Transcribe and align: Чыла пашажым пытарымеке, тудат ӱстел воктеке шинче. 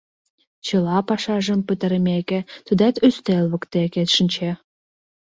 Чыла 0.65 0.97
пашажым 1.07 1.59
пытарымеке, 1.67 2.39
тудат 2.67 2.95
ӱстел 3.07 3.45
воктеке 3.51 4.03
шинче. 4.15 4.51